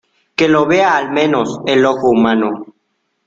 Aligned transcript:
que 0.35 0.47
lo 0.47 0.65
vea, 0.65 0.97
al 0.97 1.11
menos, 1.11 1.59
el 1.67 1.85
ojo 1.85 2.09
humano. 2.09 2.65